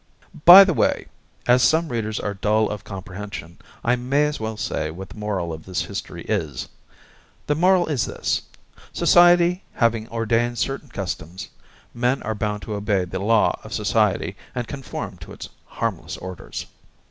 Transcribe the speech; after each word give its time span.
By 0.45 0.63
the 0.63 0.73
way, 0.73 1.09
as 1.45 1.61
some 1.61 1.89
readers 1.89 2.19
are 2.19 2.33
dull 2.33 2.71
of 2.71 2.83
comprehension, 2.83 3.59
I 3.83 3.95
may 3.95 4.25
as 4.25 4.39
well 4.39 4.57
say 4.57 4.89
what 4.89 5.09
the 5.09 5.15
moral 5.19 5.53
of 5.53 5.65
this 5.67 5.83
history 5.85 6.23
is. 6.23 6.67
The 7.45 7.53
moral 7.53 7.85
is 7.85 8.05
this 8.07 8.41
Society 8.93 9.63
having 9.73 10.09
ordained 10.09 10.57
certain 10.57 10.89
customs, 10.89 11.49
men 11.93 12.23
are 12.23 12.33
bound 12.33 12.63
to 12.63 12.73
obey 12.73 13.05
the 13.05 13.19
law 13.19 13.59
of 13.63 13.73
society, 13.73 14.35
and 14.55 14.67
conform 14.67 15.17
to 15.17 15.33
its 15.33 15.49
harmless 15.67 16.17
orders. 16.17 16.65